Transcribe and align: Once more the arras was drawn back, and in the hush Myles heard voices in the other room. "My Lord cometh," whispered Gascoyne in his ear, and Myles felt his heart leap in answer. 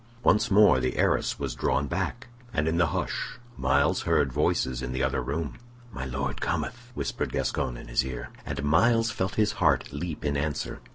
Once 0.23 0.49
more 0.49 0.79
the 0.79 0.97
arras 0.97 1.37
was 1.37 1.53
drawn 1.53 1.85
back, 1.85 2.27
and 2.51 2.67
in 2.67 2.79
the 2.79 2.87
hush 2.87 3.37
Myles 3.55 4.01
heard 4.01 4.33
voices 4.33 4.81
in 4.81 4.93
the 4.93 5.03
other 5.03 5.21
room. 5.21 5.59
"My 5.93 6.05
Lord 6.05 6.41
cometh," 6.41 6.89
whispered 6.95 7.31
Gascoyne 7.31 7.77
in 7.77 7.87
his 7.87 8.03
ear, 8.03 8.29
and 8.43 8.63
Myles 8.63 9.11
felt 9.11 9.35
his 9.35 9.51
heart 9.61 9.93
leap 9.93 10.25
in 10.25 10.35
answer. 10.35 10.79